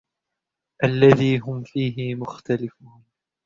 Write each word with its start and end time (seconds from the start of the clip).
الَّذِي 0.83 1.37
هُمْ 1.39 1.63
فِيهِ 1.63 2.15
مُخْتَلِفُونَ 2.15 3.03